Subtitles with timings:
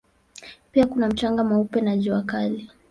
[0.71, 2.69] Pia kuna mchanga mweupe na jua kali.